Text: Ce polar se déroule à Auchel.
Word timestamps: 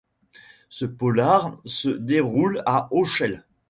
Ce 0.69 0.85
polar 0.85 1.59
se 1.63 1.89
déroule 1.89 2.63
à 2.65 2.87
Auchel. 2.91 3.45